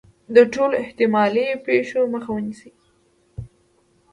[0.35, 2.71] د ټولو احتمالي پېښو مخه ونیسي.